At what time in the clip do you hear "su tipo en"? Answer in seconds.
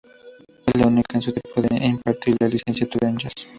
1.21-1.83